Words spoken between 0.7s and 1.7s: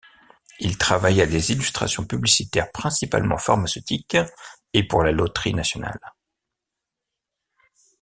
travaille à des